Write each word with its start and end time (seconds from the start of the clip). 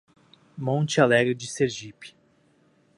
Monte 0.57 0.97
Alegre 0.99 1.35
de 1.35 1.45
Sergipe 1.45 2.15